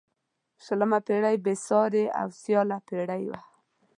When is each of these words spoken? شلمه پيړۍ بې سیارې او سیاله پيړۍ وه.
شلمه 0.63 0.99
پيړۍ 1.07 1.35
بې 1.43 1.53
سیارې 1.65 2.05
او 2.19 2.27
سیاله 2.41 2.77
پيړۍ 2.87 3.23
وه. 3.29 3.39